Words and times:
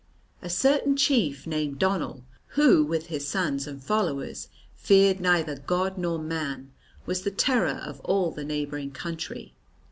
A 0.41 0.49
certain 0.49 0.97
chief 0.97 1.45
named 1.45 1.77
Donnell, 1.77 2.23
who 2.57 2.83
with 2.83 3.05
his 3.05 3.27
sons 3.27 3.67
and 3.67 3.83
followers 3.83 4.47
feared 4.73 5.19
neither 5.19 5.57
God 5.57 5.95
nor 5.99 6.17
man, 6.17 6.71
was 7.05 7.21
the 7.21 7.29
terror 7.29 7.79
of 7.85 7.99
all 7.99 8.31
the 8.31 8.43
neighbouring 8.43 8.89
country. 8.89 9.53